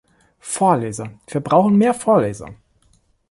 Vorleser, 0.39 1.11
wir 1.27 1.41
brauchen 1.41 1.75
mehr 1.77 1.93
Vorleser! 1.93 2.55